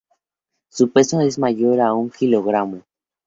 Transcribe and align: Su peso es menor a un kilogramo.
Su 0.71 0.91
peso 0.91 1.19
es 1.21 1.37
menor 1.37 1.79
a 1.79 1.93
un 1.93 2.09
kilogramo. 2.09 2.81